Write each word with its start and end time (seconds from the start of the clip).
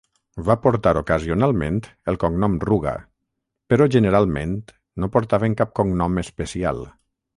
Van 0.45 0.59
portar 0.61 0.93
ocasionalment 1.01 1.77
el 2.13 2.17
cognom 2.23 2.55
Ruga, 2.65 2.93
però 3.73 3.87
generalment 3.97 4.57
no 5.05 5.11
portaven 5.17 5.59
cap 5.61 5.77
cognom 5.83 6.19
especial. 6.27 6.83